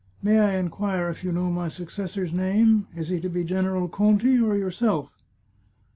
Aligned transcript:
May 0.23 0.39
I 0.39 0.57
inquire 0.57 1.09
if 1.11 1.23
you 1.23 1.31
know 1.31 1.51
my 1.51 1.67
successor's 1.67 2.33
name? 2.33 2.87
Is 2.95 3.09
he 3.09 3.19
to 3.19 3.29
be 3.29 3.43
General 3.43 3.87
Conti 3.87 4.41
or 4.41 4.57
yourself 4.57 5.11